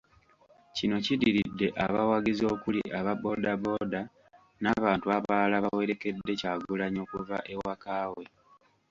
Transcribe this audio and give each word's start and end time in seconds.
Kino 0.75 0.95
kiddiridde 1.05 1.67
abawagizi 1.85 2.43
okuli 2.53 2.81
aba 2.99 3.13
boodabooda 3.21 4.01
n'abantu 4.61 5.05
abalala 5.17 5.57
bawerekedde 5.65 6.31
Kyagulanyi 6.41 6.99
okuva 7.05 7.37
ewaka 7.53 7.97
we. 8.13 8.25